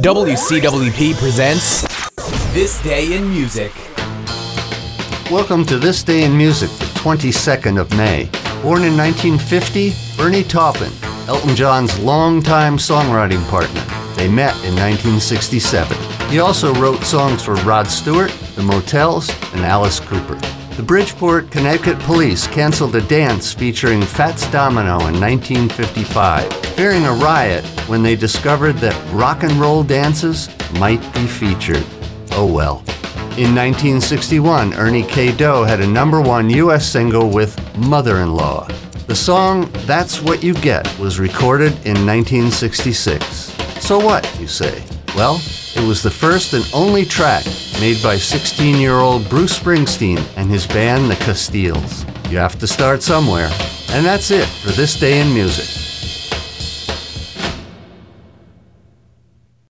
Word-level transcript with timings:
WCWP 0.00 1.14
presents 1.16 1.82
This 2.54 2.82
Day 2.82 3.14
in 3.14 3.28
Music. 3.28 3.70
Welcome 5.30 5.66
to 5.66 5.78
This 5.78 6.02
Day 6.02 6.24
in 6.24 6.34
Music, 6.34 6.70
the 6.70 6.86
22nd 7.00 7.78
of 7.78 7.94
May. 7.94 8.24
Born 8.62 8.84
in 8.84 8.96
1950, 8.96 9.92
Bernie 10.16 10.44
Taupin, 10.44 10.90
Elton 11.28 11.54
John's 11.54 11.98
longtime 11.98 12.78
songwriting 12.78 13.46
partner. 13.50 13.82
They 14.16 14.30
met 14.30 14.54
in 14.64 14.74
1967. 14.76 15.94
He 16.30 16.38
also 16.38 16.72
wrote 16.76 17.02
songs 17.02 17.44
for 17.44 17.54
Rod 17.56 17.86
Stewart, 17.86 18.30
The 18.56 18.62
Motels, 18.62 19.28
and 19.52 19.60
Alice 19.60 20.00
Cooper. 20.00 20.38
The 20.76 20.82
Bridgeport, 20.82 21.50
Connecticut 21.50 21.98
police 22.00 22.46
canceled 22.46 22.96
a 22.96 23.02
dance 23.02 23.52
featuring 23.52 24.00
Fats 24.00 24.50
Domino 24.50 24.94
in 25.06 25.20
1955, 25.20 26.50
fearing 26.74 27.04
a 27.04 27.12
riot 27.12 27.62
when 27.88 28.02
they 28.02 28.16
discovered 28.16 28.78
that 28.78 29.12
rock 29.12 29.42
and 29.42 29.52
roll 29.52 29.82
dances 29.82 30.48
might 30.78 31.02
be 31.12 31.26
featured. 31.26 31.84
Oh 32.32 32.50
well. 32.50 32.78
In 33.36 33.54
1961, 33.54 34.72
Ernie 34.72 35.02
K. 35.02 35.36
Doe 35.36 35.64
had 35.64 35.80
a 35.80 35.86
number 35.86 36.22
one 36.22 36.48
U.S. 36.48 36.88
single 36.88 37.28
with 37.28 37.54
Mother 37.76 38.20
in 38.20 38.34
Law. 38.34 38.66
The 39.06 39.14
song 39.14 39.70
That's 39.84 40.22
What 40.22 40.42
You 40.42 40.54
Get 40.54 40.86
was 40.98 41.20
recorded 41.20 41.72
in 41.84 42.06
1966. 42.06 43.26
So 43.84 43.98
what, 43.98 44.26
you 44.40 44.46
say? 44.46 44.82
Well, 45.14 45.38
it 45.76 45.86
was 45.86 46.02
the 46.02 46.10
first 46.10 46.54
and 46.54 46.64
only 46.72 47.04
track 47.04 47.44
made 47.82 48.00
by 48.00 48.16
16 48.16 48.80
year 48.80 48.98
old 48.98 49.28
Bruce 49.28 49.58
Springsteen 49.58 50.24
and 50.36 50.48
his 50.48 50.68
band, 50.68 51.10
the 51.10 51.16
Castiles. 51.16 52.04
You 52.30 52.38
have 52.38 52.56
to 52.60 52.66
start 52.68 53.02
somewhere. 53.02 53.50
And 53.90 54.06
that's 54.06 54.30
it 54.30 54.46
for 54.46 54.70
this 54.70 54.94
day 54.94 55.20
in 55.20 55.34
music. 55.34 55.81